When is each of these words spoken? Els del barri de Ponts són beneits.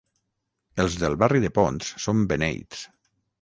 Els 0.83 0.95
del 1.01 1.17
barri 1.23 1.41
de 1.43 1.51
Ponts 1.59 1.93
són 2.07 2.25
beneits. 2.33 2.83